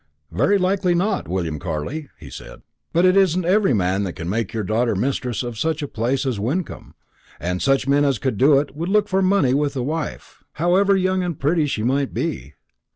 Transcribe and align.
"Very 0.31 0.57
likely 0.57 0.95
not, 0.95 1.27
William 1.27 1.59
Carley," 1.59 2.09
he 2.17 2.31
said; 2.31 2.63
"but 2.91 3.05
it 3.05 3.15
isn't 3.15 3.45
every 3.45 3.71
man 3.71 4.01
that 4.01 4.13
can 4.13 4.27
make 4.27 4.51
your 4.51 4.63
daughter 4.63 4.95
mistress 4.95 5.43
of 5.43 5.59
such 5.59 5.83
a 5.83 5.87
place 5.87 6.25
as 6.25 6.39
Wyncomb; 6.39 6.95
and 7.39 7.61
such 7.61 7.87
men 7.87 8.03
as 8.03 8.17
could 8.17 8.39
do 8.39 8.57
it 8.59 8.75
would 8.75 8.89
look 8.89 9.07
for 9.07 9.21
money 9.21 9.53
with 9.53 9.75
a 9.75 9.83
wife, 9.83 10.43
however 10.53 10.95
young 10.95 11.21
and 11.21 11.39
pretty 11.39 11.67
she 11.67 11.83
might 11.83 12.15
be. 12.15 12.55